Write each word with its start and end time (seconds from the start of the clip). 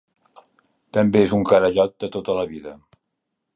També 0.97 1.21
és 1.27 1.35
un 1.37 1.45
carallot 1.51 1.95
de 2.05 2.11
tota 2.17 2.39
la 2.41 2.49
vida. 2.57 2.77